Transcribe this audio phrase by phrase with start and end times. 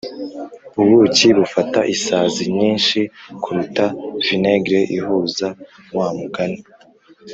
[0.81, 2.99] ubuki bufata isazi nyinshi
[3.43, 3.85] kuruta
[4.25, 5.47] vinegere ihuza
[5.97, 6.61] wa mugani